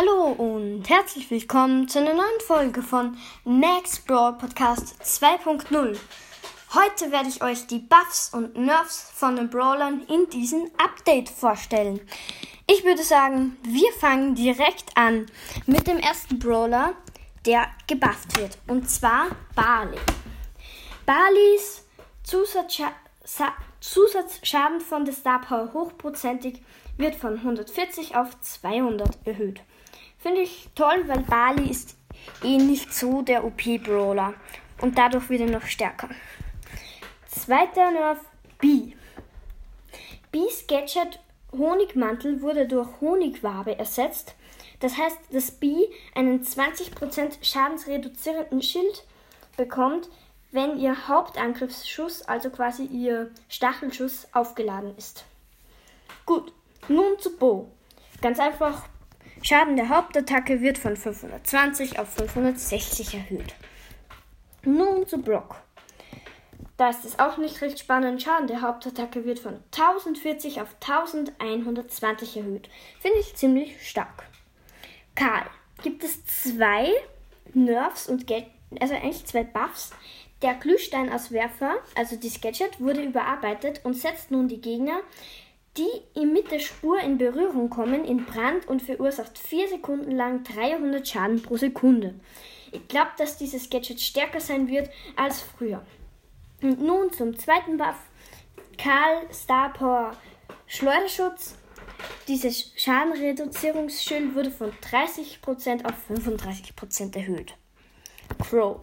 Hallo 0.00 0.32
und 0.32 0.88
herzlich 0.88 1.30
willkommen 1.30 1.86
zu 1.86 1.98
einer 1.98 2.14
neuen 2.14 2.40
Folge 2.46 2.82
von 2.82 3.18
Max 3.44 3.98
Brawl 3.98 4.32
Podcast 4.38 4.94
2.0. 5.02 5.98
Heute 6.74 7.12
werde 7.12 7.28
ich 7.28 7.42
euch 7.42 7.66
die 7.66 7.80
Buffs 7.80 8.32
und 8.32 8.56
Nerfs 8.56 9.10
von 9.14 9.36
den 9.36 9.50
Brawlern 9.50 10.00
in 10.08 10.26
diesem 10.30 10.70
Update 10.78 11.28
vorstellen. 11.28 12.00
Ich 12.66 12.82
würde 12.82 13.02
sagen, 13.02 13.58
wir 13.62 13.92
fangen 13.92 14.34
direkt 14.34 14.96
an 14.96 15.26
mit 15.66 15.86
dem 15.86 15.98
ersten 15.98 16.38
Brawler, 16.38 16.94
der 17.44 17.66
gebufft 17.86 18.38
wird, 18.38 18.56
und 18.68 18.88
zwar 18.88 19.26
Barley. 19.54 19.98
Barleys 21.04 21.84
Zusatzscha 22.22 22.90
Zusatzschaden 23.80 24.80
von 24.80 25.04
der 25.04 25.14
Star 25.14 25.40
Power 25.40 25.72
hochprozentig 25.72 26.62
wird 26.96 27.14
von 27.14 27.38
140 27.38 28.16
auf 28.16 28.38
200 28.40 29.26
erhöht. 29.26 29.62
Finde 30.18 30.42
ich 30.42 30.68
toll, 30.74 31.04
weil 31.06 31.20
Bali 31.20 31.70
ist 31.70 31.96
eh 32.44 32.58
nicht 32.58 32.92
so 32.92 33.22
der 33.22 33.44
OP-Brawler 33.44 34.34
und 34.82 34.98
dadurch 34.98 35.30
wird 35.30 35.40
er 35.40 35.50
noch 35.50 35.64
stärker. 35.64 36.10
Zweiter 37.26 37.90
Nerf 37.90 38.18
B. 38.58 38.92
B's 40.30 40.66
Gadget 40.66 41.20
Honigmantel 41.52 42.42
wurde 42.42 42.68
durch 42.68 42.88
Honigwabe 43.00 43.78
ersetzt. 43.78 44.34
Das 44.80 44.96
heißt, 44.96 45.18
dass 45.32 45.50
B 45.50 45.86
einen 46.14 46.42
20% 46.42 47.42
schadensreduzierenden 47.42 48.62
Schild 48.62 49.04
bekommt, 49.56 50.08
wenn 50.52 50.78
ihr 50.78 51.08
Hauptangriffsschuss, 51.08 52.22
also 52.22 52.50
quasi 52.50 52.84
ihr 52.84 53.30
Stachelschuss, 53.48 54.28
aufgeladen 54.32 54.96
ist. 54.96 55.24
Gut, 56.26 56.52
nun 56.88 57.18
zu 57.18 57.36
Bo. 57.36 57.70
Ganz 58.20 58.38
einfach 58.38 58.84
Schaden 59.42 59.76
der 59.76 59.88
Hauptattacke 59.88 60.60
wird 60.60 60.76
von 60.76 60.96
520 60.96 61.98
auf 61.98 62.12
560 62.14 63.14
erhöht. 63.14 63.54
Nun 64.64 65.06
zu 65.06 65.18
Brock. 65.18 65.56
Da 66.76 66.90
ist 66.90 67.04
es 67.06 67.18
auch 67.18 67.38
nicht 67.38 67.60
recht 67.62 67.78
spannend. 67.78 68.22
Schaden 68.22 68.46
der 68.46 68.60
Hauptattacke 68.60 69.24
wird 69.24 69.38
von 69.38 69.54
1040 69.72 70.60
auf 70.60 70.74
1120 70.80 72.36
erhöht. 72.36 72.68
Finde 73.00 73.18
ich 73.18 73.34
ziemlich 73.34 73.88
stark. 73.88 74.24
Karl. 75.14 75.46
Gibt 75.82 76.04
es 76.04 76.24
zwei 76.26 76.92
Nerfs 77.54 78.06
und 78.06 78.26
Geld, 78.26 78.44
also 78.80 78.94
eigentlich 78.94 79.24
zwei 79.24 79.44
Buffs. 79.44 79.92
Der 80.42 80.54
Glühsteinauswerfer, 80.54 81.76
also 81.94 82.16
die 82.16 82.30
Gadget, 82.40 82.80
wurde 82.80 83.02
überarbeitet 83.02 83.80
und 83.84 83.94
setzt 83.94 84.30
nun 84.30 84.48
die 84.48 84.60
Gegner 84.60 85.00
die 85.76 86.24
mit 86.26 86.50
der 86.50 86.58
Spur 86.58 87.00
in 87.00 87.18
Berührung 87.18 87.70
kommen, 87.70 88.04
in 88.04 88.24
Brand 88.24 88.66
und 88.68 88.82
verursacht 88.82 89.38
4 89.38 89.68
Sekunden 89.68 90.10
lang 90.10 90.42
300 90.44 91.06
Schaden 91.06 91.42
pro 91.42 91.56
Sekunde. 91.56 92.14
Ich 92.72 92.86
glaube, 92.88 93.10
dass 93.18 93.38
dieses 93.38 93.70
Gadget 93.70 94.00
stärker 94.00 94.40
sein 94.40 94.68
wird 94.68 94.90
als 95.16 95.40
früher. 95.40 95.84
Und 96.62 96.80
nun 96.80 97.12
zum 97.12 97.38
zweiten 97.38 97.76
Buff. 97.76 97.96
Karl 98.78 99.32
Star 99.32 99.72
Power 99.72 100.16
Schleuderschutz. 100.66 101.56
Dieses 102.28 102.72
Schadenreduzierungsschild 102.76 104.34
wurde 104.34 104.50
von 104.50 104.72
30% 104.72 105.84
auf 105.84 105.94
35% 106.08 107.16
erhöht. 107.16 107.54
Crow. 108.38 108.80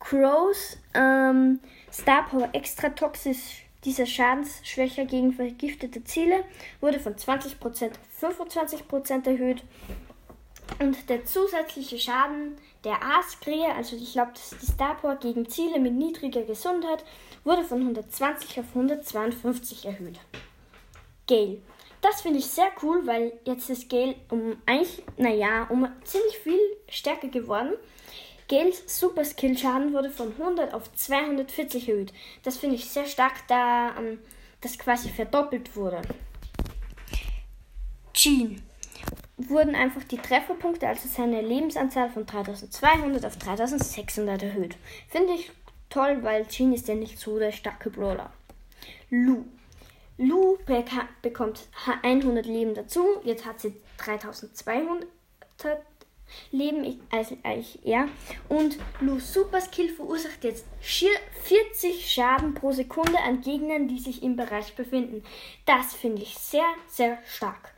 Crows 0.00 0.78
ähm, 0.94 1.60
Star 1.92 2.26
Power 2.28 2.48
extra 2.52 2.90
toxisch 2.90 3.64
dieser 3.84 4.06
Schadensschwäche 4.06 5.06
gegen 5.06 5.32
vergiftete 5.32 6.02
Ziele 6.04 6.44
wurde 6.80 6.98
von 6.98 7.14
20% 7.14 7.90
auf 8.22 8.40
25% 8.40 9.26
erhöht. 9.26 9.62
Und 10.80 11.08
der 11.08 11.24
zusätzliche 11.24 11.98
Schaden 11.98 12.56
der 12.84 12.98
Askrie, 13.02 13.64
also 13.76 13.96
ich 13.96 14.12
glaube, 14.12 14.32
das 14.34 14.52
ist 14.52 14.62
die 14.62 14.72
Starpower 14.72 15.16
gegen 15.16 15.48
Ziele 15.48 15.80
mit 15.80 15.94
niedriger 15.94 16.42
Gesundheit, 16.42 17.04
wurde 17.44 17.64
von 17.64 17.80
120 17.80 18.60
auf 18.60 18.66
152 18.74 19.86
erhöht. 19.86 20.20
Gale. 21.26 21.58
Das 22.00 22.20
finde 22.20 22.38
ich 22.38 22.46
sehr 22.46 22.70
cool, 22.82 23.04
weil 23.06 23.32
jetzt 23.44 23.68
ist 23.70 23.90
Gale 23.90 24.14
um 24.30 24.56
eigentlich, 24.66 25.02
naja, 25.16 25.66
um 25.68 25.88
ziemlich 26.04 26.38
viel 26.38 26.60
stärker 26.88 27.26
geworden. 27.26 27.72
Gales 28.48 28.82
Super 28.86 29.24
Skill 29.24 29.56
Schaden 29.56 29.92
wurde 29.92 30.10
von 30.10 30.32
100 30.32 30.72
auf 30.72 30.92
240 30.94 31.88
erhöht. 31.88 32.12
Das 32.42 32.56
finde 32.56 32.76
ich 32.76 32.88
sehr 32.88 33.06
stark, 33.06 33.46
da 33.46 33.94
ähm, 33.98 34.18
das 34.62 34.78
quasi 34.78 35.10
verdoppelt 35.10 35.76
wurde. 35.76 36.00
Jean 38.14 38.62
wurden 39.36 39.74
einfach 39.74 40.02
die 40.02 40.16
Trefferpunkte, 40.16 40.88
also 40.88 41.08
seine 41.08 41.42
Lebensanzahl 41.42 42.10
von 42.10 42.26
3200 42.26 43.24
auf 43.24 43.36
3600 43.36 44.42
erhöht. 44.42 44.76
Finde 45.08 45.34
ich 45.34 45.50
toll, 45.90 46.18
weil 46.22 46.46
Jean 46.46 46.72
ist 46.72 46.88
ja 46.88 46.94
nicht 46.94 47.18
so 47.18 47.38
der 47.38 47.52
starke 47.52 47.90
Brawler. 47.90 48.32
Lu. 49.10 49.44
Lu 50.16 50.58
bekommt 51.22 51.68
100 52.02 52.46
Leben 52.46 52.74
dazu. 52.74 53.06
Jetzt 53.22 53.46
hat 53.46 53.60
sie 53.60 53.76
3200 53.98 55.06
Leben 56.50 57.00
als 57.10 57.32
ich 57.32 57.86
er. 57.86 58.08
Und 58.48 58.78
Lu's 59.00 59.32
Super 59.32 59.60
Skill 59.60 59.88
verursacht 59.88 60.44
jetzt 60.44 60.66
40 60.80 62.10
Schaden 62.10 62.54
pro 62.54 62.72
Sekunde 62.72 63.18
an 63.20 63.40
Gegnern, 63.40 63.88
die 63.88 63.98
sich 63.98 64.22
im 64.22 64.36
Bereich 64.36 64.74
befinden. 64.74 65.22
Das 65.66 65.94
finde 65.94 66.22
ich 66.22 66.36
sehr, 66.38 66.66
sehr 66.88 67.18
stark. 67.26 67.74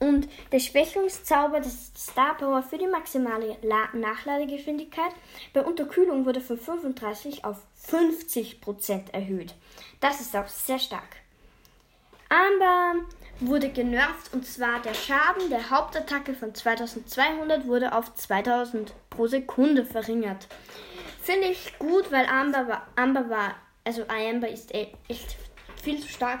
Und 0.00 0.28
der 0.52 0.58
Schwächungszauber 0.58 1.60
des 1.60 1.92
Star 1.96 2.36
Power 2.36 2.62
für 2.62 2.76
die 2.76 2.86
maximale 2.86 3.56
La 3.62 3.88
Nachladegeschwindigkeit 3.94 5.12
bei 5.52 5.62
Unterkühlung 5.62 6.26
wurde 6.26 6.40
von 6.40 6.58
35 6.58 7.44
auf 7.44 7.58
50% 7.88 9.12
erhöht. 9.12 9.54
Das 10.00 10.20
ist 10.20 10.36
auch 10.36 10.48
sehr 10.48 10.78
stark. 10.78 11.16
Amber 12.28 13.04
wurde 13.40 13.68
genervt 13.68 14.32
und 14.32 14.46
zwar 14.46 14.80
der 14.82 14.94
Schaden 14.94 15.50
der 15.50 15.70
Hauptattacke 15.70 16.34
von 16.34 16.54
2200 16.54 17.66
wurde 17.66 17.92
auf 17.92 18.14
2000 18.14 18.92
pro 19.10 19.26
Sekunde 19.26 19.84
verringert. 19.84 20.46
Finde 21.20 21.48
ich 21.48 21.78
gut, 21.78 22.12
weil 22.12 22.26
Amber 22.26 22.68
war, 22.68 22.86
Amber 22.96 23.30
war, 23.30 23.54
also 23.84 24.04
Amber 24.08 24.48
ist 24.48 24.74
e-, 24.74 24.88
echt 25.08 25.36
viel 25.82 26.00
zu 26.00 26.08
stark. 26.08 26.40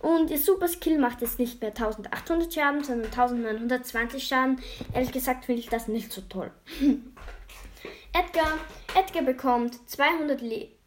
Und 0.00 0.30
ihr 0.30 0.38
Super 0.38 0.68
Skill 0.68 0.98
macht 0.98 1.20
jetzt 1.20 1.38
nicht 1.38 1.60
mehr 1.60 1.70
1800 1.70 2.52
Schaden, 2.52 2.84
sondern 2.84 3.12
1920 3.12 4.26
Schaden. 4.26 4.60
Ehrlich 4.94 5.12
gesagt 5.12 5.44
finde 5.44 5.60
ich 5.60 5.68
das 5.68 5.88
nicht 5.88 6.10
so 6.10 6.22
toll. 6.22 6.50
Edgar, 8.12 8.58
Edgar 8.94 9.22
bekommt 9.22 9.88
200 9.88 10.40
Leben 10.40 10.79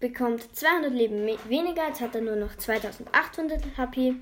bekommt 0.00 0.54
200 0.54 0.92
Leben 0.92 1.26
weniger, 1.48 1.86
jetzt 1.88 2.00
hat 2.00 2.14
er 2.14 2.20
nur 2.20 2.36
noch 2.36 2.56
2800 2.56 3.60
HP. 3.76 4.14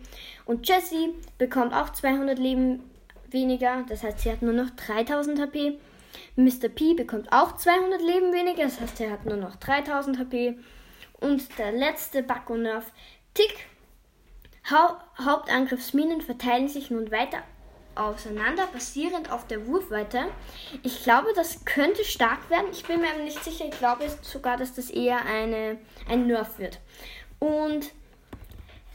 Und 0.45 0.69
Jessie 0.69 1.15
bekommt 1.39 1.75
auch 1.75 1.91
200 1.91 2.39
Leben 2.39 2.83
weniger, 3.31 3.85
das 3.89 4.03
heißt, 4.03 4.21
sie 4.21 4.31
hat 4.31 4.43
nur 4.43 4.53
noch 4.53 4.71
3000 4.71 5.41
HP. 5.41 5.79
Mr. 6.37 6.69
P 6.69 6.95
bekommt 6.95 7.33
auch 7.33 7.57
200 7.57 8.01
Leben 8.01 8.33
weniger, 8.33 8.65
das 8.65 8.81
heißt, 8.81 9.01
er 9.01 9.11
hat 9.11 9.27
nur 9.27 9.37
noch 9.37 9.57
3000 9.57 10.19
HP. 10.19 10.59
Und 11.21 11.59
der 11.59 11.73
letzte 11.73 12.23
Backo 12.23 12.57
Nerf 12.57 12.93
Tick. 13.35 13.67
Ha 14.71 15.05
Hauptangriffsminen 15.19 16.21
verteilen 16.21 16.69
sich 16.69 16.91
nun 16.91 17.11
weiter 17.11 17.43
auseinander, 17.97 18.67
basierend 18.73 19.31
auf 19.31 19.47
der 19.47 19.67
Wurfweite. 19.67 20.27
Ich 20.83 21.03
glaube, 21.03 21.29
das 21.35 21.65
könnte 21.65 22.05
stark 22.05 22.51
werden. 22.51 22.67
Ich 22.73 22.85
bin 22.85 23.01
mir 23.01 23.15
nicht 23.23 23.43
sicher. 23.43 23.67
Ich 23.67 23.79
glaube 23.79 24.05
sogar, 24.23 24.57
dass 24.57 24.75
das 24.75 24.91
eher 24.91 25.25
eine, 25.25 25.79
ein 26.09 26.27
Nerf 26.27 26.59
wird. 26.59 26.81
Und 27.39 27.93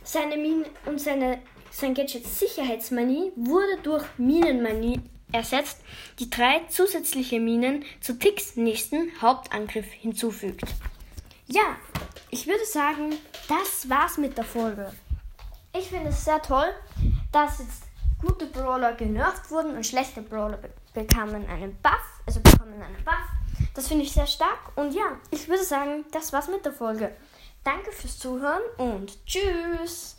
seine 0.04 0.38
Minen 0.38 0.66
und 0.86 1.00
seine, 1.00 1.40
sein 1.72 1.94
Gadget 1.94 2.26
Sicherheitsmanie 2.26 3.32
wurde 3.36 3.78
durch 3.84 4.06
Minenmanie 4.18 5.02
ersetzt, 5.32 5.82
die 6.18 6.30
drei 6.30 6.62
zusätzliche 6.70 7.40
Minen 7.40 7.86
zu 8.02 8.18
Ticks 8.18 8.56
nächsten 8.56 9.12
Hauptangriff 9.22 9.92
hinzufügt. 9.92 10.64
Ja, 11.48 11.78
ich 12.32 12.48
würde 12.48 12.66
sagen, 12.66 13.16
das 13.48 13.90
war's 13.90 14.18
mit 14.18 14.38
der 14.38 14.44
Folge. 14.44 14.92
Ich 15.78 15.88
finde 15.88 16.10
es 16.10 16.26
sehr 16.26 16.42
toll, 16.42 16.70
dass 17.32 17.60
jetzt 17.60 17.84
gute 18.22 18.46
Brawler 18.48 18.94
genervt 18.94 19.50
wurden 19.52 19.76
und 19.76 19.86
schlechte 19.86 20.22
Brawler 20.22 20.58
be 20.58 20.70
bekamen 20.94 21.48
einen 21.48 21.78
Buff, 21.82 22.22
also 22.26 22.40
bekommen 22.40 22.82
einen 22.82 23.04
Buff. 23.06 23.70
Das 23.76 23.88
finde 23.88 24.04
ich 24.04 24.12
sehr 24.12 24.28
stark. 24.28 24.76
Und 24.76 24.94
ja, 24.94 25.18
ich 25.30 25.48
würde 25.48 25.64
sagen, 25.64 26.04
das 26.12 26.34
war's 26.34 26.48
mit 26.48 26.66
der 26.66 26.74
Folge. 26.74 27.16
Danke 27.64 27.92
fürs 27.92 28.18
Zuhören 28.18 28.62
und 28.78 29.26
tschüss. 29.26 30.19